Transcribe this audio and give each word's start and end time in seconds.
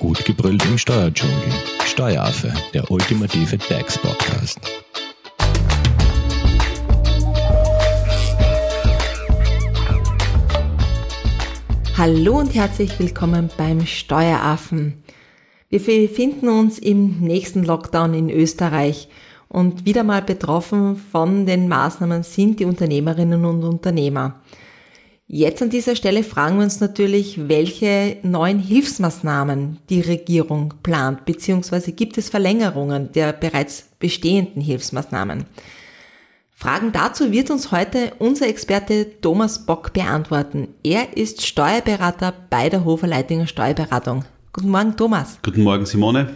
Gut 0.00 0.24
gebrüllt 0.24 0.64
im 0.64 0.78
Steuerdschungel. 0.78 1.52
Steueraffe, 1.84 2.50
der 2.72 2.90
ultimative 2.90 3.58
DAX-Podcast. 3.58 4.58
Hallo 11.98 12.38
und 12.38 12.54
herzlich 12.54 12.98
willkommen 12.98 13.50
beim 13.58 13.84
Steueraffen. 13.84 15.02
Wir 15.68 15.80
befinden 15.80 16.48
uns 16.48 16.78
im 16.78 17.20
nächsten 17.20 17.62
Lockdown 17.62 18.14
in 18.14 18.30
Österreich 18.30 19.10
und 19.48 19.84
wieder 19.84 20.02
mal 20.02 20.22
betroffen 20.22 20.96
von 20.96 21.44
den 21.44 21.68
Maßnahmen 21.68 22.22
sind 22.22 22.58
die 22.58 22.64
Unternehmerinnen 22.64 23.44
und 23.44 23.64
Unternehmer. 23.64 24.40
Jetzt 25.32 25.62
an 25.62 25.70
dieser 25.70 25.94
Stelle 25.94 26.24
fragen 26.24 26.56
wir 26.56 26.64
uns 26.64 26.80
natürlich, 26.80 27.48
welche 27.48 28.16
neuen 28.24 28.58
Hilfsmaßnahmen 28.58 29.78
die 29.88 30.00
Regierung 30.00 30.74
plant, 30.82 31.24
beziehungsweise 31.24 31.92
gibt 31.92 32.18
es 32.18 32.28
Verlängerungen 32.28 33.12
der 33.12 33.32
bereits 33.32 33.90
bestehenden 34.00 34.60
Hilfsmaßnahmen. 34.60 35.44
Fragen 36.50 36.90
dazu 36.90 37.30
wird 37.30 37.52
uns 37.52 37.70
heute 37.70 38.10
unser 38.18 38.48
Experte 38.48 39.20
Thomas 39.20 39.66
Bock 39.66 39.92
beantworten. 39.92 40.66
Er 40.82 41.16
ist 41.16 41.46
Steuerberater 41.46 42.34
bei 42.50 42.68
der 42.68 42.84
Hofer 42.84 43.06
Leitinger 43.06 43.46
Steuerberatung. 43.46 44.24
Guten 44.52 44.70
Morgen, 44.70 44.96
Thomas. 44.96 45.38
Guten 45.44 45.62
Morgen, 45.62 45.86
Simone. 45.86 46.34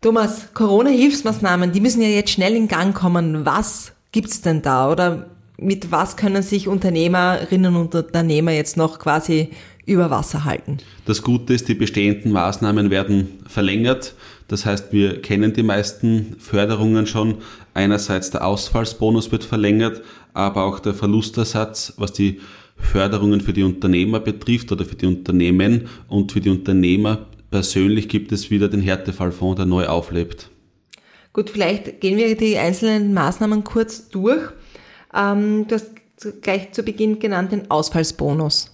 Thomas, 0.00 0.54
Corona-Hilfsmaßnahmen, 0.54 1.72
die 1.72 1.80
müssen 1.80 2.02
ja 2.02 2.08
jetzt 2.08 2.30
schnell 2.30 2.54
in 2.54 2.68
Gang 2.68 2.94
kommen. 2.94 3.44
Was 3.44 3.90
gibt's 4.12 4.42
denn 4.42 4.62
da? 4.62 4.92
Oder 4.92 5.31
mit 5.62 5.90
was 5.90 6.16
können 6.16 6.42
sich 6.42 6.68
Unternehmerinnen 6.68 7.76
und 7.76 7.94
Unternehmer 7.94 8.52
jetzt 8.52 8.76
noch 8.76 8.98
quasi 8.98 9.50
über 9.86 10.10
Wasser 10.10 10.44
halten? 10.44 10.78
Das 11.04 11.22
Gute 11.22 11.54
ist, 11.54 11.68
die 11.68 11.74
bestehenden 11.74 12.32
Maßnahmen 12.32 12.90
werden 12.90 13.40
verlängert. 13.46 14.14
Das 14.48 14.66
heißt, 14.66 14.92
wir 14.92 15.22
kennen 15.22 15.52
die 15.52 15.62
meisten 15.62 16.36
Förderungen 16.38 17.06
schon. 17.06 17.36
Einerseits 17.74 18.30
der 18.30 18.46
Ausfallsbonus 18.46 19.32
wird 19.32 19.44
verlängert, 19.44 20.02
aber 20.34 20.64
auch 20.64 20.78
der 20.78 20.94
Verlustersatz, 20.94 21.94
was 21.96 22.12
die 22.12 22.40
Förderungen 22.76 23.40
für 23.40 23.52
die 23.52 23.62
Unternehmer 23.62 24.20
betrifft 24.20 24.72
oder 24.72 24.84
für 24.84 24.96
die 24.96 25.06
Unternehmen 25.06 25.88
und 26.08 26.32
für 26.32 26.40
die 26.40 26.50
Unternehmer 26.50 27.26
persönlich 27.50 28.08
gibt 28.08 28.32
es 28.32 28.50
wieder 28.50 28.68
den 28.68 28.80
Härtefallfonds, 28.80 29.56
der 29.56 29.66
neu 29.66 29.86
auflebt. 29.86 30.50
Gut, 31.32 31.50
vielleicht 31.50 32.00
gehen 32.00 32.18
wir 32.18 32.36
die 32.36 32.58
einzelnen 32.58 33.14
Maßnahmen 33.14 33.64
kurz 33.64 34.08
durch. 34.08 34.42
Ähm, 35.14 35.66
du 35.68 35.74
hast 35.74 35.90
gleich 36.42 36.72
zu 36.72 36.82
Beginn 36.82 37.18
genannt 37.18 37.52
den 37.52 37.70
Ausfallsbonus. 37.70 38.70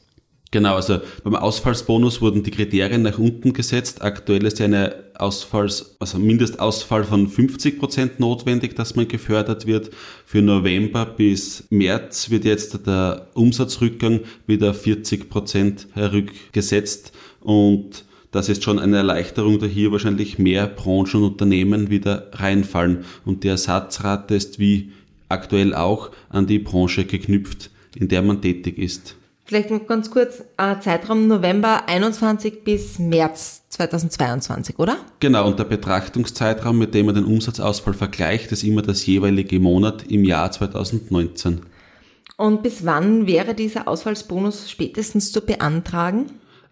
Genau, 0.50 0.77
also 0.77 1.00
beim 1.25 1.34
Ausfallsbonus 1.34 2.22
wurden 2.22 2.42
die 2.42 2.50
Kriterien 2.50 3.03
nach 3.03 3.19
unten 3.19 3.53
gesetzt. 3.53 4.00
Aktuell 4.00 4.47
ist 4.47 4.59
ja 4.59 4.64
eine 4.64 4.94
Ausfalls, 5.14 5.97
also 5.98 6.19
Mindestausfall 6.19 7.05
von 7.05 7.28
50 7.28 7.78
Prozent 7.78 8.19
notwendig, 8.19 8.75
dass 8.75 8.97
man 8.97 9.09
gefördert 9.09 9.66
wird. 9.66 9.91
Für 10.25 10.41
November 10.41 11.05
bis 11.05 11.64
März 11.69 12.31
wird 12.31 12.47
jetzt 12.47 12.86
der 12.86 13.28
Umsatzrückgang 13.34 14.20
wieder 14.47 14.72
40 14.72 15.28
Prozent 15.28 15.86
herückgesetzt 15.92 17.12
und 17.41 18.05
das 18.31 18.48
ist 18.48 18.62
schon 18.62 18.78
eine 18.78 18.98
Erleichterung, 18.98 19.59
da 19.59 19.66
hier 19.66 19.91
wahrscheinlich 19.91 20.39
mehr 20.39 20.66
Branchen 20.66 21.22
und 21.22 21.33
Unternehmen 21.33 21.89
wieder 21.89 22.28
reinfallen. 22.33 23.05
Und 23.25 23.42
die 23.42 23.48
Ersatzrate 23.48 24.34
ist 24.34 24.59
wie 24.59 24.92
aktuell 25.28 25.74
auch 25.74 26.10
an 26.28 26.46
die 26.46 26.58
Branche 26.58 27.04
geknüpft, 27.04 27.70
in 27.94 28.08
der 28.08 28.22
man 28.22 28.40
tätig 28.40 28.78
ist. 28.78 29.16
Vielleicht 29.44 29.70
noch 29.70 29.86
ganz 29.86 30.10
kurz, 30.10 30.42
äh, 30.58 30.78
Zeitraum 30.80 31.26
November 31.26 31.88
21 31.88 32.64
bis 32.64 32.98
März 32.98 33.62
2022, 33.70 34.78
oder? 34.78 34.98
Genau, 35.20 35.46
und 35.46 35.58
der 35.58 35.64
Betrachtungszeitraum, 35.64 36.76
mit 36.76 36.92
dem 36.92 37.06
man 37.06 37.14
den 37.14 37.24
Umsatzausfall 37.24 37.94
vergleicht, 37.94 38.53
ist 38.53 38.62
immer 38.62 38.82
das 38.82 39.06
jeweilige 39.06 39.58
Monat 39.58 40.04
im 40.10 40.25
Jahr 40.25 40.50
2019. 40.50 41.62
Und 42.36 42.62
bis 42.62 42.84
wann 42.84 43.26
wäre 43.26 43.54
dieser 43.54 43.88
Ausfallsbonus 43.88 44.70
spätestens 44.70 45.32
zu 45.32 45.41
beantragen? 45.41 46.26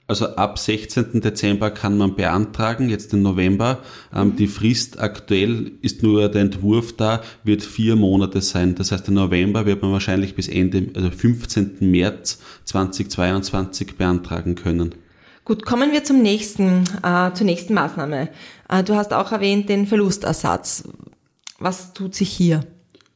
Also 0.09 0.37
ab 0.37 0.59
16. 0.59 1.21
Dezember 1.21 1.71
kann 1.71 1.99
man 1.99 2.15
beantragen, 2.15 2.89
jetzt 2.89 3.13
im 3.13 3.23
November. 3.23 3.81
Ähm, 4.15 4.37
die 4.37 4.47
Frist 4.47 5.01
aktuell 5.01 5.73
ist 5.83 6.03
nur 6.03 6.29
der 6.29 6.43
Entwurf 6.43 6.97
da, 6.97 7.23
wird 7.43 7.63
vier 7.63 7.97
Monate 7.97 8.41
sein. 8.41 8.77
Das 8.77 8.93
heißt, 8.93 9.09
im 9.09 9.15
November 9.15 9.67
wird 9.67 9.83
man 9.83 9.91
wahrscheinlich 9.91 10.37
bis 10.37 10.47
Ende, 10.47 10.91
also 10.95 11.11
15. 11.11 11.79
März 11.81 12.39
2022 12.65 13.97
beantragen 13.97 14.55
können. 14.55 14.95
Gut, 15.45 15.65
kommen 15.65 15.93
wir 15.93 16.05
zum 16.05 16.23
nächsten, 16.23 16.85
äh, 17.03 17.33
zur 17.33 17.47
nächsten 17.47 17.75
Maßnahme. 17.75 18.29
Äh, 18.69 18.85
du 18.85 18.95
hast 18.95 19.13
auch 19.13 19.33
erwähnt 19.33 19.69
den 19.69 19.87
Verlustersatz. 19.87 20.85
Was 21.59 21.95
tut 21.95 22.15
sich 22.15 22.31
hier? 22.31 22.65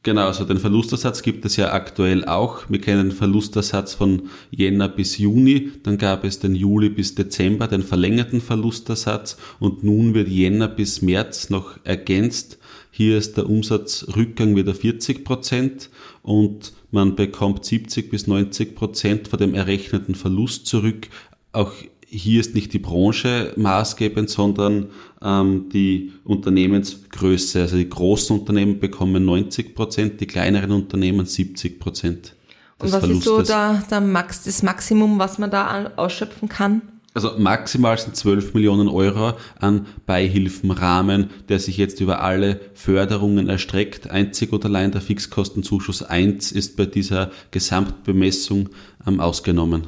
Genau, 0.03 0.25
also 0.25 0.45
den 0.45 0.57
Verlustersatz 0.57 1.21
gibt 1.21 1.45
es 1.45 1.57
ja 1.57 1.73
aktuell 1.73 2.25
auch. 2.25 2.67
Wir 2.69 2.81
kennen 2.81 3.09
den 3.09 3.15
Verlustersatz 3.15 3.93
von 3.93 4.29
Jänner 4.49 4.89
bis 4.89 5.19
Juni, 5.19 5.73
dann 5.83 5.99
gab 5.99 6.23
es 6.23 6.39
den 6.39 6.55
Juli 6.55 6.89
bis 6.89 7.13
Dezember, 7.13 7.67
den 7.67 7.83
verlängerten 7.83 8.41
Verlustersatz 8.41 9.37
und 9.59 9.83
nun 9.83 10.15
wird 10.15 10.27
Jänner 10.27 10.69
bis 10.69 11.03
März 11.03 11.51
noch 11.51 11.77
ergänzt. 11.83 12.57
Hier 12.89 13.15
ist 13.15 13.37
der 13.37 13.47
Umsatzrückgang 13.47 14.55
wieder 14.55 14.73
40 14.73 15.23
Prozent 15.23 15.91
und 16.23 16.73
man 16.89 17.15
bekommt 17.15 17.63
70 17.63 18.09
bis 18.09 18.25
90 18.25 18.75
Prozent 18.75 19.27
von 19.27 19.37
dem 19.37 19.53
errechneten 19.53 20.15
Verlust 20.15 20.65
zurück. 20.65 21.09
Auch 21.51 21.73
hier 22.13 22.41
ist 22.41 22.53
nicht 22.53 22.73
die 22.73 22.79
Branche 22.79 23.53
maßgebend, 23.55 24.29
sondern 24.29 24.87
ähm, 25.21 25.69
die 25.69 26.11
Unternehmensgröße. 26.25 27.61
Also 27.61 27.77
die 27.77 27.87
großen 27.87 28.37
Unternehmen 28.37 28.79
bekommen 28.79 29.23
90 29.23 29.73
Prozent, 29.73 30.19
die 30.19 30.27
kleineren 30.27 30.71
Unternehmen 30.71 31.25
70 31.25 31.79
Prozent. 31.79 32.35
Und 32.79 32.91
was 32.91 32.99
Verlustes. 32.99 33.25
ist 33.25 33.25
so 33.25 33.41
der, 33.43 33.83
der 33.89 34.01
Max, 34.01 34.43
das 34.43 34.61
Maximum, 34.61 35.19
was 35.19 35.39
man 35.39 35.49
da 35.49 35.91
ausschöpfen 35.95 36.49
kann? 36.49 36.81
Also 37.13 37.31
maximal 37.37 37.97
sind 37.97 38.15
12 38.15 38.53
Millionen 38.53 38.87
Euro 38.87 39.33
an 39.59 39.85
Beihilfenrahmen, 40.05 41.29
der 41.47 41.59
sich 41.59 41.77
jetzt 41.77 42.01
über 42.01 42.21
alle 42.23 42.59
Förderungen 42.73 43.47
erstreckt. 43.47 44.09
Einzig 44.09 44.51
und 44.51 44.65
allein 44.65 44.91
der 44.91 45.01
Fixkostenzuschuss 45.01 46.03
1 46.03 46.51
ist 46.51 46.75
bei 46.75 46.85
dieser 46.85 47.31
Gesamtbemessung 47.51 48.69
ähm, 49.07 49.19
ausgenommen. 49.19 49.87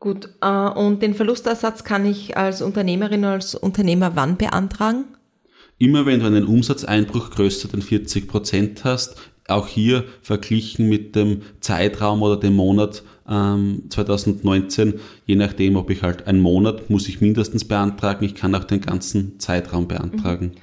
Gut, 0.00 0.30
äh, 0.40 0.48
und 0.48 1.02
den 1.02 1.14
Verlustersatz 1.14 1.84
kann 1.84 2.06
ich 2.06 2.36
als 2.36 2.62
Unternehmerin, 2.62 3.24
als 3.24 3.54
Unternehmer 3.54 4.16
wann 4.16 4.38
beantragen? 4.38 5.04
Immer 5.78 6.06
wenn 6.06 6.20
du 6.20 6.26
einen 6.26 6.46
Umsatzeinbruch 6.46 7.30
größer 7.30 7.68
denn 7.68 7.82
40 7.82 8.26
Prozent 8.26 8.84
hast, 8.84 9.16
auch 9.46 9.68
hier 9.68 10.04
verglichen 10.22 10.88
mit 10.88 11.16
dem 11.16 11.42
Zeitraum 11.60 12.22
oder 12.22 12.38
dem 12.38 12.56
Monat 12.56 13.02
ähm, 13.28 13.84
2019, 13.90 15.00
je 15.26 15.36
nachdem, 15.36 15.76
ob 15.76 15.90
ich 15.90 16.02
halt 16.02 16.26
einen 16.26 16.40
Monat 16.40 16.88
muss 16.88 17.08
ich 17.08 17.20
mindestens 17.20 17.66
beantragen, 17.66 18.24
ich 18.24 18.34
kann 18.34 18.54
auch 18.54 18.64
den 18.64 18.80
ganzen 18.80 19.38
Zeitraum 19.38 19.86
beantragen. 19.86 20.46
Mhm. 20.46 20.60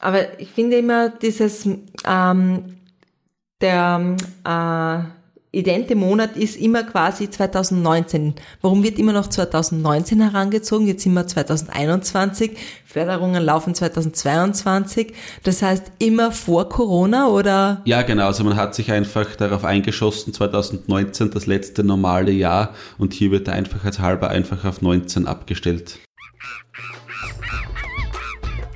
Aber 0.00 0.40
ich 0.40 0.50
finde 0.50 0.78
immer 0.78 1.10
dieses 1.10 1.68
ähm, 2.04 2.76
der 3.60 4.16
äh, 4.44 5.25
idente 5.56 5.96
Monat 5.96 6.36
ist 6.36 6.56
immer 6.56 6.82
quasi 6.82 7.30
2019. 7.30 8.34
Warum 8.60 8.82
wird 8.82 8.98
immer 8.98 9.12
noch 9.12 9.28
2019 9.28 10.20
herangezogen? 10.20 10.86
Jetzt 10.86 11.02
sind 11.02 11.14
wir 11.14 11.26
2021. 11.26 12.56
Förderungen 12.84 13.42
laufen 13.42 13.74
2022. 13.74 15.14
Das 15.42 15.62
heißt 15.62 15.84
immer 15.98 16.30
vor 16.30 16.68
Corona 16.68 17.28
oder? 17.28 17.80
Ja, 17.84 18.02
genau. 18.02 18.26
Also 18.26 18.44
man 18.44 18.56
hat 18.56 18.74
sich 18.74 18.92
einfach 18.92 19.34
darauf 19.36 19.64
eingeschossen, 19.64 20.32
2019 20.32 21.30
das 21.30 21.46
letzte 21.46 21.84
normale 21.84 22.32
Jahr 22.32 22.74
und 22.98 23.14
hier 23.14 23.30
wird 23.30 23.46
der 23.46 23.54
Einfachheitshalber 23.54 24.28
einfach 24.28 24.64
auf 24.64 24.82
19 24.82 25.26
abgestellt. 25.26 25.98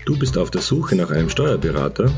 Du 0.07 0.19
bist 0.19 0.37
auf 0.39 0.51
der 0.51 0.63
Suche 0.63 0.97
nach 0.97 1.11
einem 1.11 1.29
Steuerberater? 1.29 2.11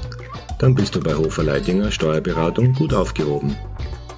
Dann 0.58 0.75
bist 0.75 0.94
du 0.94 1.00
bei 1.00 1.15
Hofer 1.15 1.43
Leidinger 1.43 1.91
Steuerberatung 1.91 2.73
gut 2.73 2.94
aufgehoben. 2.94 3.56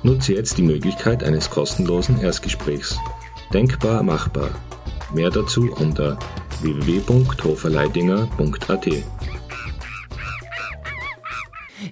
Nutze 0.05 0.35
jetzt 0.35 0.59
die 0.59 0.62
Möglichkeit 0.62 1.25
eines 1.25 1.49
kostenlosen 1.49 2.21
Erstgesprächs. 2.21 2.99
Denkbar 3.55 4.03
machbar. 4.03 4.51
Mehr 5.15 5.31
dazu 5.31 5.73
unter 5.81 6.19
www.hoferleidinger.at. 6.61 8.87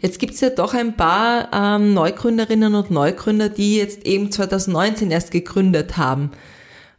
Jetzt 0.03 0.19
gibt 0.19 0.35
es 0.35 0.43
ja 0.43 0.51
doch 0.51 0.75
ein 0.75 0.95
paar 0.95 1.49
ähm, 1.55 1.95
Neugründerinnen 1.95 2.75
und 2.75 2.91
Neugründer, 2.91 3.49
die 3.49 3.77
jetzt 3.77 4.07
eben 4.07 4.31
2019 4.31 5.11
erst 5.11 5.31
gegründet 5.31 5.97
haben. 5.97 6.33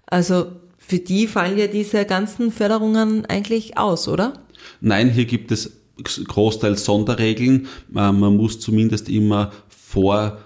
Also 0.07 0.47
für 0.79 0.97
die 0.97 1.27
fallen 1.27 1.59
ja 1.59 1.67
diese 1.67 2.05
ganzen 2.05 2.51
Förderungen 2.51 3.27
eigentlich 3.27 3.77
aus, 3.77 4.07
oder? 4.07 4.33
Nein, 4.81 5.11
hier 5.11 5.25
gibt 5.25 5.51
es 5.51 5.73
großteils 6.01 6.85
Sonderregeln. 6.85 7.67
Ähm, 7.95 8.19
man 8.19 8.35
muss 8.35 8.59
zumindest 8.59 9.09
immer 9.09 9.51
vor 9.69 10.39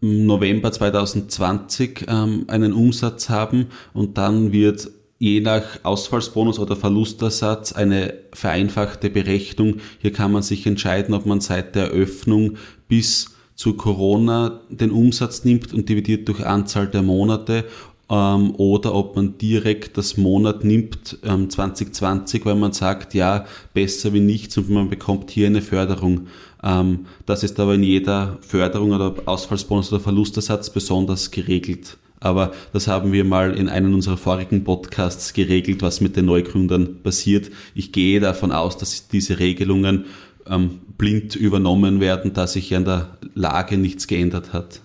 November 0.00 0.70
2020 0.70 2.06
ähm, 2.08 2.44
einen 2.48 2.72
Umsatz 2.72 3.28
haben 3.28 3.66
und 3.92 4.16
dann 4.16 4.52
wird 4.52 4.90
je 5.18 5.40
nach 5.40 5.64
Ausfallsbonus 5.82 6.58
oder 6.60 6.76
Verlustersatz 6.76 7.72
eine 7.72 8.14
vereinfachte 8.32 9.10
Berechnung. 9.10 9.78
Hier 9.98 10.12
kann 10.12 10.30
man 10.30 10.42
sich 10.42 10.66
entscheiden, 10.66 11.14
ob 11.14 11.26
man 11.26 11.40
seit 11.40 11.74
der 11.74 11.86
Eröffnung 11.86 12.56
bis 12.86 13.34
zu 13.56 13.74
Corona 13.74 14.60
den 14.68 14.92
Umsatz 14.92 15.44
nimmt 15.44 15.74
und 15.74 15.88
dividiert 15.88 16.28
durch 16.28 16.46
Anzahl 16.46 16.86
der 16.86 17.02
Monate 17.02 17.64
ähm, 18.08 18.54
oder 18.56 18.94
ob 18.94 19.16
man 19.16 19.36
direkt 19.38 19.98
das 19.98 20.16
Monat 20.16 20.62
nimmt 20.62 21.18
ähm, 21.24 21.50
2020, 21.50 22.46
weil 22.46 22.54
man 22.54 22.72
sagt, 22.72 23.14
ja, 23.14 23.46
besser 23.74 24.12
wie 24.12 24.20
nichts 24.20 24.56
und 24.56 24.70
man 24.70 24.88
bekommt 24.88 25.30
hier 25.30 25.48
eine 25.48 25.62
Förderung. 25.62 26.28
Ähm, 26.62 27.06
das 27.26 27.42
ist 27.42 27.58
aber 27.60 27.74
in 27.74 27.82
jeder 27.82 28.38
Förderung 28.40 28.92
oder 28.92 29.14
Ausfallsbonus 29.26 29.92
oder 29.92 30.00
Verlustersatz 30.00 30.70
besonders 30.70 31.30
geregelt. 31.30 31.96
Aber 32.20 32.52
das 32.72 32.88
haben 32.88 33.12
wir 33.12 33.24
mal 33.24 33.56
in 33.56 33.68
einem 33.68 33.94
unserer 33.94 34.16
vorigen 34.16 34.64
Podcasts 34.64 35.32
geregelt, 35.32 35.82
was 35.82 36.00
mit 36.00 36.16
den 36.16 36.24
Neugründern 36.24 37.02
passiert. 37.02 37.50
Ich 37.74 37.92
gehe 37.92 38.18
davon 38.18 38.50
aus, 38.50 38.76
dass 38.76 39.08
diese 39.08 39.38
Regelungen 39.38 40.06
ähm, 40.46 40.80
blind 40.96 41.36
übernommen 41.36 42.00
werden, 42.00 42.32
da 42.32 42.46
sich 42.46 42.74
an 42.74 42.84
der 42.84 43.18
Lage 43.34 43.78
nichts 43.78 44.08
geändert 44.08 44.52
hat. 44.52 44.80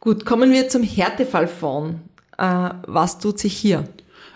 Gut, 0.00 0.26
kommen 0.26 0.52
wir 0.52 0.68
zum 0.68 0.82
Härtefallfonds. 0.82 1.98
Äh, 2.36 2.70
was 2.86 3.18
tut 3.18 3.38
sich 3.38 3.56
hier? 3.56 3.84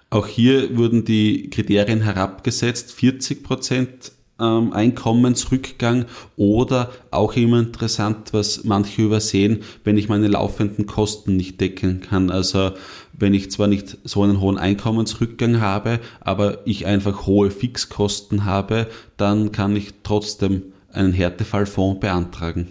Auch 0.09 0.27
hier 0.27 0.79
wurden 0.79 1.05
die 1.05 1.51
Kriterien 1.51 2.01
herabgesetzt. 2.01 2.93
40 2.93 3.45
Prozent 3.45 4.13
ähm, 4.41 4.73
Einkommensrückgang 4.73 6.07
oder 6.37 6.91
auch 7.11 7.35
immer 7.35 7.61
interessant, 7.61 8.33
was 8.33 8.65
manche 8.65 9.03
übersehen, 9.03 9.61
wenn 9.85 9.99
ich 9.99 10.09
meine 10.09 10.29
laufenden 10.29 10.87
Kosten 10.87 11.37
nicht 11.37 11.61
decken 11.61 12.01
kann. 12.01 12.31
Also 12.31 12.73
wenn 13.13 13.35
ich 13.35 13.51
zwar 13.51 13.67
nicht 13.67 13.99
so 14.05 14.23
einen 14.23 14.41
hohen 14.41 14.59
Einkommensrückgang 14.59 15.61
habe, 15.61 16.01
aber 16.21 16.67
ich 16.67 16.87
einfach 16.87 17.27
hohe 17.27 17.51
Fixkosten 17.51 18.45
habe, 18.45 18.87
dann 19.17 19.53
kann 19.53 19.75
ich 19.75 19.95
trotzdem 20.03 20.63
einen 20.93 21.13
Härtefallfonds 21.13 22.01
beantragen. 22.01 22.69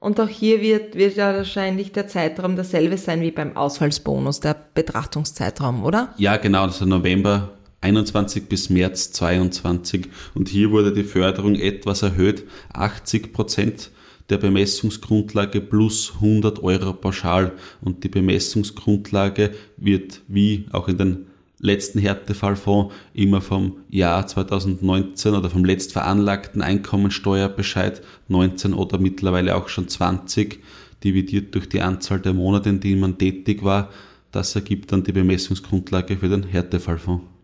Und 0.00 0.18
auch 0.18 0.28
hier 0.28 0.62
wird, 0.62 0.94
wird 0.94 1.16
ja 1.16 1.34
wahrscheinlich 1.34 1.92
der 1.92 2.08
Zeitraum 2.08 2.56
dasselbe 2.56 2.96
sein 2.96 3.20
wie 3.20 3.32
beim 3.32 3.54
Ausfallsbonus, 3.54 4.40
der 4.40 4.56
Betrachtungszeitraum, 4.72 5.84
oder? 5.84 6.14
Ja, 6.16 6.38
genau, 6.38 6.62
also 6.62 6.86
November 6.86 7.50
21 7.80 8.48
bis 8.48 8.70
März 8.70 9.12
22. 9.12 10.08
Und 10.34 10.48
hier 10.48 10.70
wurde 10.70 10.92
die 10.92 11.04
Förderung 11.04 11.54
etwas 11.54 12.02
erhöht, 12.02 12.44
80 12.72 13.32
Prozent 13.32 13.90
der 14.28 14.38
Bemessungsgrundlage 14.38 15.60
plus 15.60 16.12
100 16.16 16.62
Euro 16.62 16.92
pauschal. 16.92 17.52
Und 17.80 18.04
die 18.04 18.08
Bemessungsgrundlage 18.08 19.52
wird 19.76 20.20
wie 20.28 20.66
auch 20.72 20.88
in 20.88 20.98
den 20.98 21.26
letzten 21.58 21.98
Härtefallfonds 21.98 22.94
immer 23.12 23.40
vom 23.40 23.78
Jahr 23.90 24.26
2019 24.26 25.34
oder 25.34 25.50
vom 25.50 25.64
letzt 25.64 25.92
veranlagten 25.92 26.62
Einkommensteuerbescheid 26.62 28.02
19 28.28 28.72
oder 28.72 28.98
mittlerweile 28.98 29.56
auch 29.56 29.68
schon 29.68 29.88
20 29.88 30.60
dividiert 31.04 31.54
durch 31.54 31.68
die 31.68 31.82
Anzahl 31.82 32.20
der 32.20 32.34
Monate, 32.34 32.70
in 32.70 32.80
denen 32.80 33.00
man 33.00 33.18
tätig 33.18 33.62
war. 33.62 33.90
Das 34.32 34.54
ergibt 34.54 34.92
dann 34.92 35.02
die 35.02 35.12
Bemessungsgrundlage 35.12 36.16
für 36.16 36.28
den 36.28 36.44
Härtefallfonds. 36.44 37.39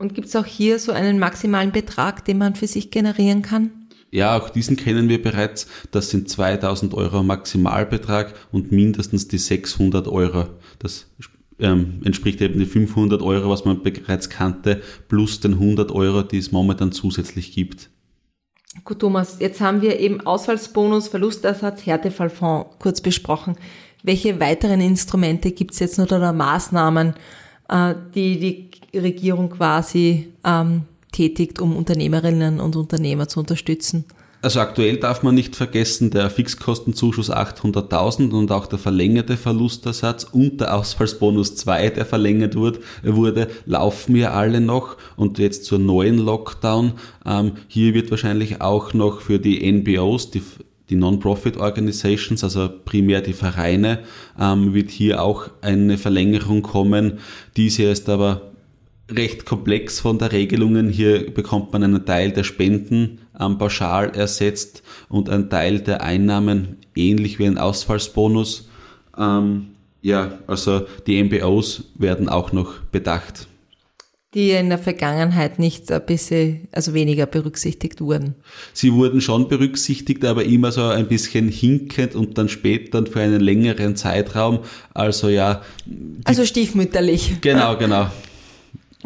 Und 0.00 0.14
gibt 0.14 0.28
es 0.28 0.36
auch 0.36 0.46
hier 0.46 0.78
so 0.78 0.92
einen 0.92 1.18
maximalen 1.18 1.72
Betrag, 1.72 2.24
den 2.24 2.38
man 2.38 2.54
für 2.54 2.66
sich 2.66 2.90
generieren 2.90 3.42
kann? 3.42 3.70
Ja, 4.10 4.36
auch 4.40 4.48
diesen 4.48 4.76
kennen 4.76 5.10
wir 5.10 5.22
bereits. 5.22 5.66
Das 5.90 6.08
sind 6.08 6.26
2000 6.30 6.94
Euro 6.94 7.22
Maximalbetrag 7.22 8.32
und 8.50 8.72
mindestens 8.72 9.28
die 9.28 9.36
600 9.36 10.08
Euro. 10.08 10.46
Das 10.78 11.06
ähm, 11.58 12.00
entspricht 12.02 12.40
eben 12.40 12.58
die 12.58 12.64
500 12.64 13.20
Euro, 13.20 13.50
was 13.50 13.66
man 13.66 13.82
bereits 13.82 14.30
kannte, 14.30 14.80
plus 15.08 15.40
den 15.40 15.52
100 15.52 15.92
Euro, 15.92 16.22
die 16.22 16.38
es 16.38 16.50
momentan 16.50 16.92
zusätzlich 16.92 17.52
gibt. 17.52 17.90
Gut, 18.84 19.00
Thomas, 19.00 19.36
jetzt 19.38 19.60
haben 19.60 19.82
wir 19.82 20.00
eben 20.00 20.22
Ausfallsbonus, 20.22 21.08
Verlustersatz, 21.08 21.84
Härtefallfonds 21.84 22.78
kurz 22.78 23.02
besprochen. 23.02 23.56
Welche 24.02 24.40
weiteren 24.40 24.80
Instrumente 24.80 25.52
gibt 25.52 25.74
es 25.74 25.80
jetzt 25.80 25.98
noch 25.98 26.06
oder 26.06 26.32
Maßnahmen, 26.32 27.12
äh, 27.68 27.94
die 28.14 28.40
die 28.40 28.70
Regierung 28.94 29.50
quasi 29.50 30.28
ähm, 30.44 30.82
tätigt, 31.12 31.60
um 31.60 31.76
Unternehmerinnen 31.76 32.60
und 32.60 32.76
Unternehmer 32.76 33.28
zu 33.28 33.40
unterstützen? 33.40 34.04
Also 34.42 34.60
aktuell 34.60 34.96
darf 34.96 35.22
man 35.22 35.34
nicht 35.34 35.54
vergessen, 35.54 36.10
der 36.10 36.30
Fixkostenzuschuss 36.30 37.30
800.000 37.30 38.30
und 38.30 38.50
auch 38.52 38.66
der 38.66 38.78
verlängerte 38.78 39.36
Verlustersatz 39.36 40.24
und 40.24 40.62
der 40.62 40.74
Ausfallsbonus 40.76 41.56
2, 41.56 41.90
der 41.90 42.06
verlängert 42.06 42.56
wurde, 42.56 43.48
laufen 43.66 44.16
ja 44.16 44.30
alle 44.30 44.62
noch 44.62 44.96
und 45.16 45.38
jetzt 45.38 45.66
zur 45.66 45.78
neuen 45.78 46.16
Lockdown. 46.16 46.92
Ähm, 47.26 47.52
hier 47.68 47.92
wird 47.92 48.10
wahrscheinlich 48.10 48.62
auch 48.62 48.94
noch 48.94 49.20
für 49.20 49.38
die 49.38 49.70
NBOs, 49.70 50.30
die, 50.30 50.42
die 50.88 50.96
Non-Profit 50.96 51.58
Organizations, 51.58 52.42
also 52.42 52.70
primär 52.86 53.20
die 53.20 53.34
Vereine, 53.34 53.98
ähm, 54.40 54.72
wird 54.72 54.90
hier 54.90 55.22
auch 55.22 55.50
eine 55.60 55.98
Verlängerung 55.98 56.62
kommen. 56.62 57.18
Diese 57.58 57.82
ist 57.82 58.08
aber 58.08 58.49
recht 59.16 59.44
komplex 59.44 60.00
von 60.00 60.18
der 60.18 60.32
Regelungen. 60.32 60.88
Hier 60.88 61.30
bekommt 61.30 61.72
man 61.72 61.82
einen 61.82 62.04
Teil 62.04 62.32
der 62.32 62.44
Spenden 62.44 63.20
ähm, 63.38 63.58
pauschal 63.58 64.10
ersetzt 64.10 64.82
und 65.08 65.28
einen 65.28 65.50
Teil 65.50 65.80
der 65.80 66.02
Einnahmen 66.02 66.76
ähnlich 66.94 67.38
wie 67.38 67.46
ein 67.46 67.58
Ausfallsbonus. 67.58 68.68
Ähm, 69.18 69.68
ja, 70.02 70.38
also 70.46 70.86
die 71.06 71.22
MBOs 71.22 71.84
werden 71.96 72.28
auch 72.28 72.52
noch 72.52 72.80
bedacht. 72.92 73.46
Die 74.32 74.52
in 74.52 74.68
der 74.68 74.78
Vergangenheit 74.78 75.58
nicht 75.58 75.90
ein 75.90 76.06
bisschen, 76.06 76.68
also 76.70 76.94
weniger 76.94 77.26
berücksichtigt 77.26 78.00
wurden. 78.00 78.36
Sie 78.72 78.92
wurden 78.92 79.20
schon 79.20 79.48
berücksichtigt, 79.48 80.24
aber 80.24 80.44
immer 80.44 80.70
so 80.70 80.84
ein 80.84 81.08
bisschen 81.08 81.48
hinkend 81.48 82.14
und 82.14 82.38
dann 82.38 82.48
später 82.48 83.04
für 83.06 83.20
einen 83.20 83.40
längeren 83.40 83.96
Zeitraum. 83.96 84.60
Also 84.94 85.28
ja. 85.28 85.62
Also 86.22 86.44
stiefmütterlich. 86.44 87.40
Genau, 87.40 87.76
genau. 87.76 88.06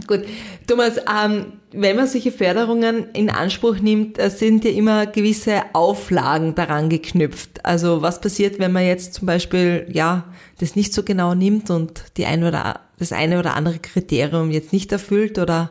Gut, 0.09 0.25
Thomas, 0.67 0.97
ähm, 0.99 1.53
wenn 1.71 1.97
man 1.97 2.09
solche 2.09 2.33
Förderungen 2.33 3.07
in 3.13 3.31
Anspruch 3.31 3.79
nimmt, 3.79 4.19
äh, 4.19 4.29
sind 4.29 4.65
ja 4.65 4.73
immer 4.73 5.07
gewisse 5.07 5.63
Auflagen 5.73 6.57
daran 6.57 6.89
geknüpft. 6.89 7.65
Also 7.65 8.03
was 8.03 8.21
passiert, 8.21 8.59
wenn 8.59 8.73
man 8.73 8.85
jetzt 8.85 9.15
zum 9.15 9.27
Beispiel 9.27 9.87
ja 9.93 10.25
das 10.59 10.75
nicht 10.75 10.93
so 10.93 11.05
genau 11.05 11.35
nimmt 11.35 11.71
und 11.71 12.05
die 12.17 12.27
ein 12.27 12.43
oder 12.43 12.81
das 12.99 13.13
eine 13.13 13.39
oder 13.39 13.55
andere 13.55 13.79
Kriterium 13.79 14.51
jetzt 14.51 14.73
nicht 14.73 14.91
erfüllt 14.91 15.39
oder 15.39 15.71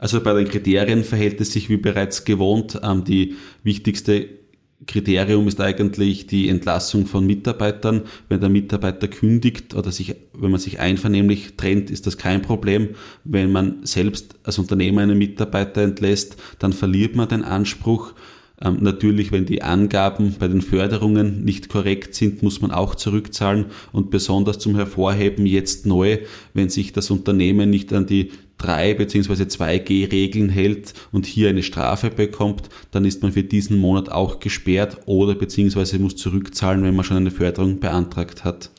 also 0.00 0.22
bei 0.22 0.32
den 0.32 0.48
Kriterien 0.48 1.04
verhält 1.04 1.42
es 1.42 1.52
sich 1.52 1.68
wie 1.68 1.76
bereits 1.76 2.24
gewohnt. 2.24 2.80
Ähm, 2.82 3.04
die 3.04 3.36
wichtigste 3.62 4.39
Kriterium 4.86 5.46
ist 5.46 5.60
eigentlich 5.60 6.26
die 6.26 6.48
Entlassung 6.48 7.06
von 7.06 7.26
Mitarbeitern. 7.26 8.02
Wenn 8.28 8.40
der 8.40 8.48
Mitarbeiter 8.48 9.08
kündigt 9.08 9.74
oder 9.74 9.92
sich, 9.92 10.16
wenn 10.32 10.50
man 10.50 10.60
sich 10.60 10.80
einvernehmlich 10.80 11.56
trennt, 11.56 11.90
ist 11.90 12.06
das 12.06 12.16
kein 12.16 12.40
Problem. 12.42 12.90
Wenn 13.24 13.52
man 13.52 13.84
selbst 13.84 14.36
als 14.42 14.58
Unternehmer 14.58 15.02
einen 15.02 15.18
Mitarbeiter 15.18 15.82
entlässt, 15.82 16.36
dann 16.58 16.72
verliert 16.72 17.14
man 17.14 17.28
den 17.28 17.44
Anspruch. 17.44 18.14
Ähm, 18.62 18.78
natürlich, 18.80 19.32
wenn 19.32 19.46
die 19.46 19.62
Angaben 19.62 20.34
bei 20.38 20.48
den 20.48 20.60
Förderungen 20.60 21.44
nicht 21.44 21.68
korrekt 21.68 22.14
sind, 22.14 22.42
muss 22.42 22.60
man 22.60 22.70
auch 22.70 22.94
zurückzahlen 22.94 23.66
und 23.92 24.10
besonders 24.10 24.58
zum 24.58 24.76
Hervorheben 24.76 25.46
jetzt 25.46 25.86
neu, 25.86 26.18
wenn 26.52 26.68
sich 26.68 26.92
das 26.92 27.10
Unternehmen 27.10 27.70
nicht 27.70 27.92
an 27.92 28.06
die 28.06 28.30
3 28.58 28.94
bzw. 28.94 29.44
2G-Regeln 29.44 30.50
hält 30.50 30.92
und 31.12 31.24
hier 31.24 31.48
eine 31.48 31.62
Strafe 31.62 32.10
bekommt, 32.10 32.68
dann 32.90 33.06
ist 33.06 33.22
man 33.22 33.32
für 33.32 33.42
diesen 33.42 33.78
Monat 33.78 34.10
auch 34.10 34.38
gesperrt 34.38 34.98
oder 35.06 35.34
bzw. 35.34 35.98
muss 35.98 36.16
zurückzahlen, 36.16 36.82
wenn 36.82 36.94
man 36.94 37.04
schon 37.04 37.16
eine 37.16 37.30
Förderung 37.30 37.80
beantragt 37.80 38.44
hat. 38.44 38.70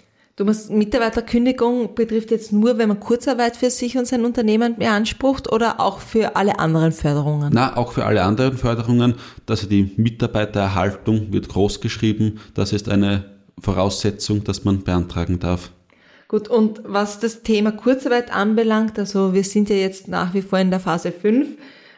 Thomas, 0.42 0.70
Mitarbeiterkündigung 0.70 1.94
betrifft 1.94 2.32
jetzt 2.32 2.52
nur, 2.52 2.80
wenn 2.80 2.88
man 2.88 3.00
Kurzarbeit 3.00 3.56
für 3.56 3.70
sich 3.70 3.96
und 3.96 4.08
sein 4.08 4.26
Unternehmen 4.26 4.76
beansprucht 4.76 5.52
oder 5.52 5.80
auch 5.80 6.00
für 6.00 6.36
alle 6.36 6.58
anderen 6.58 6.94
Förderungen? 6.94 7.52
Na, 7.54 7.78
auch 7.78 7.92
für 7.92 8.06
alle 8.06 8.24
anderen 8.24 8.58
Förderungen. 8.58 9.14
Also 9.48 9.68
die 9.68 9.92
Mitarbeitererhaltung 9.98 11.32
wird 11.32 11.48
groß 11.48 11.80
geschrieben. 11.80 12.40
Das 12.56 12.74
ist 12.74 12.90
eine 12.90 13.26
Voraussetzung, 13.60 14.44
dass 14.44 14.64
man 14.64 14.82
beantragen 14.82 15.38
darf. 15.38 15.70
Gut, 16.28 16.48
und 16.48 16.82
was 16.86 17.20
das 17.20 17.44
Thema 17.44 17.72
Kurzarbeit 17.72 18.34
anbelangt, 18.34 18.98
also 18.98 19.36
wir 19.36 19.44
sind 19.44 19.70
ja 19.70 19.76
jetzt 19.76 20.08
nach 20.08 20.34
wie 20.34 20.42
vor 20.42 20.58
in 20.58 20.72
der 20.72 20.80
Phase 20.80 21.12
5, 21.12 21.50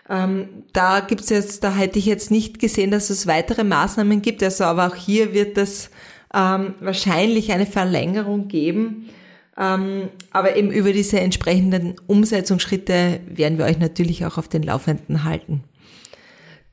ähm, 0.09 0.49
da 0.73 0.99
gibt's 0.99 1.29
jetzt, 1.29 1.63
da 1.63 1.73
hätte 1.73 1.97
ich 1.97 2.07
jetzt 2.07 2.29
nicht 2.29 2.59
gesehen, 2.59 2.91
dass 2.91 3.09
es 3.09 3.25
weitere 3.25 3.63
Maßnahmen 3.63 4.21
gibt, 4.21 4.43
also 4.43 4.65
aber 4.65 4.87
auch 4.87 4.95
hier 4.95 5.33
wird 5.33 5.57
es 5.57 5.89
ähm, 6.33 6.73
wahrscheinlich 6.79 7.51
eine 7.51 7.65
Verlängerung 7.65 8.47
geben. 8.47 9.09
Ähm, 9.55 10.09
aber 10.31 10.55
eben 10.55 10.71
über 10.71 10.93
diese 10.93 11.19
entsprechenden 11.19 11.95
Umsetzungsschritte 12.07 13.19
werden 13.27 13.57
wir 13.57 13.65
euch 13.65 13.77
natürlich 13.77 14.25
auch 14.25 14.37
auf 14.37 14.47
den 14.47 14.63
Laufenden 14.63 15.23
halten. 15.23 15.63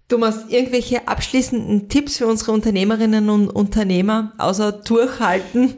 Thomas, 0.08 0.46
irgendwelche 0.48 1.06
abschließenden 1.06 1.88
Tipps 1.88 2.16
für 2.16 2.26
unsere 2.26 2.50
Unternehmerinnen 2.52 3.30
und 3.30 3.48
Unternehmer, 3.48 4.32
außer 4.38 4.72
durchhalten? 4.72 5.74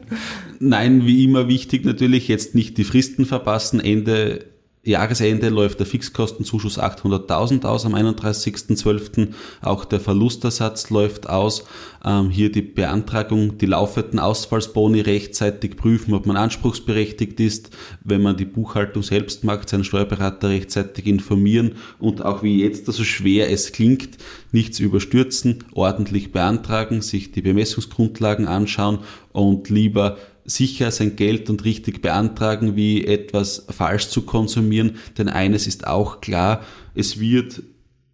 Nein, 0.59 1.05
wie 1.05 1.25
immer 1.25 1.47
wichtig 1.47 1.85
natürlich, 1.85 2.29
jetzt 2.29 2.55
nicht 2.55 2.77
die 2.77 2.83
Fristen 2.83 3.25
verpassen. 3.25 3.79
Ende 3.79 4.45
Jahresende 4.85 5.47
läuft 5.47 5.79
der 5.79 5.85
Fixkostenzuschuss 5.85 6.77
800.000 6.77 7.63
aus 7.63 7.85
am 7.85 7.95
31.12. 7.95 9.29
Auch 9.61 9.85
der 9.85 10.01
Verlustersatz 10.01 10.89
läuft 10.89 11.29
aus. 11.29 11.63
Ähm, 12.03 12.29
hier 12.29 12.51
die 12.51 12.61
Beantragung, 12.61 13.57
die 13.57 13.65
laufenden 13.65 14.19
Ausfallsboni 14.19 14.99
rechtzeitig 14.99 15.77
prüfen, 15.77 16.13
ob 16.13 16.25
man 16.25 16.35
anspruchsberechtigt 16.35 17.39
ist. 17.39 17.69
Wenn 18.03 18.21
man 18.21 18.35
die 18.35 18.43
Buchhaltung 18.43 19.03
selbst 19.03 19.45
macht, 19.45 19.69
seinen 19.69 19.85
Steuerberater 19.85 20.49
rechtzeitig 20.49 21.07
informieren 21.07 21.75
und 21.97 22.25
auch 22.25 22.43
wie 22.43 22.61
jetzt, 22.61 22.85
so 22.85 22.91
also 22.91 23.05
schwer 23.05 23.49
es 23.49 23.71
klingt, 23.71 24.17
nichts 24.51 24.79
überstürzen, 24.79 25.63
ordentlich 25.71 26.33
beantragen, 26.33 27.01
sich 27.01 27.31
die 27.31 27.41
Bemessungsgrundlagen 27.41 28.49
anschauen 28.49 28.99
und 29.31 29.69
lieber 29.69 30.17
sicher 30.45 30.91
sein 30.91 31.15
Geld 31.15 31.49
und 31.49 31.63
richtig 31.65 32.01
beantragen, 32.01 32.75
wie 32.75 33.05
etwas 33.05 33.65
falsch 33.69 34.09
zu 34.09 34.23
konsumieren. 34.23 34.97
Denn 35.17 35.29
eines 35.29 35.67
ist 35.67 35.87
auch 35.87 36.21
klar, 36.21 36.61
es 36.95 37.19
wird 37.19 37.63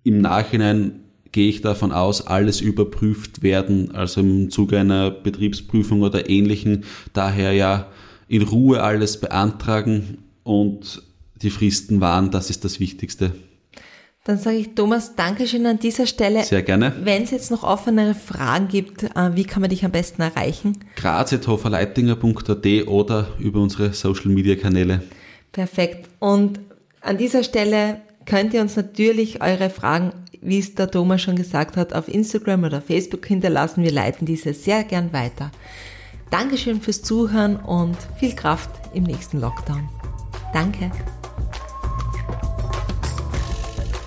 im 0.04 0.22
Nachhinein 0.22 1.02
gehe 1.32 1.50
ich 1.50 1.62
davon 1.62 1.92
aus, 1.92 2.26
alles 2.26 2.60
überprüft 2.62 3.44
werden, 3.44 3.92
also 3.94 4.22
im 4.22 4.50
Zuge 4.50 4.80
einer 4.80 5.12
Betriebsprüfung 5.12 6.02
oder 6.02 6.30
ähnlichen. 6.30 6.86
Daher 7.14 7.54
ja 7.54 7.88
in 8.28 8.42
Ruhe 8.42 8.82
alles 8.82 9.20
beantragen 9.20 10.20
und 10.44 11.04
die 11.42 11.50
Fristen 11.50 12.02
wahren, 12.02 12.32
das 12.32 12.50
ist 12.50 12.66
das 12.66 12.80
Wichtigste. 12.80 13.32
Dann 14.26 14.38
sage 14.38 14.58
ich 14.58 14.76
Thomas, 14.76 15.16
Dankeschön 15.16 15.66
an 15.66 15.80
dieser 15.80 16.06
Stelle. 16.06 16.44
Sehr 16.44 16.62
gerne. 16.62 16.94
Wenn 17.04 17.24
es 17.24 17.32
jetzt 17.32 17.52
noch 17.52 17.64
offenere 17.64 18.14
Fragen 18.14 18.68
gibt, 18.68 19.04
äh, 19.04 19.36
wie 19.36 19.46
kann 19.46 19.62
man 19.62 19.70
dich 19.70 19.86
am 19.86 19.92
besten 19.92 20.22
erreichen? 20.22 20.78
graz.hoferleitinger.at 20.98 22.88
oder 22.88 23.28
über 23.40 23.62
unsere 23.62 23.94
Social 23.94 24.28
Media 24.28 24.56
Kanäle. 24.56 25.04
Perfekt. 25.52 26.10
Und 26.20 26.60
an 27.02 27.18
dieser 27.18 27.44
Stelle 27.44 28.02
könnt 28.26 28.54
ihr 28.54 28.62
uns 28.62 28.76
natürlich 28.76 29.42
eure 29.42 29.70
Fragen, 29.70 30.12
wie 30.42 30.60
es 30.60 30.76
der 30.76 30.92
Thomas 30.92 31.22
schon 31.22 31.36
gesagt 31.36 31.78
hat, 31.78 31.94
auf 31.94 32.08
Instagram 32.08 32.66
oder 32.66 32.82
Facebook 32.82 33.26
hinterlassen. 33.26 33.84
Wir 33.84 33.92
leiten 33.92 34.26
diese 34.26 34.54
sehr 34.54 34.84
gern 34.84 35.12
weiter. 35.14 35.52
Dankeschön 36.30 36.82
fürs 36.82 37.02
Zuhören 37.02 37.56
und 37.56 37.98
viel 38.20 38.36
Kraft 38.36 38.70
im 38.94 39.04
nächsten 39.04 39.40
Lockdown. 39.40 39.90
Danke. 40.54 40.92